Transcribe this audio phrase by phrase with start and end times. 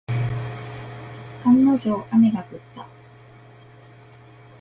[1.45, 2.87] 案の定、雨が降った。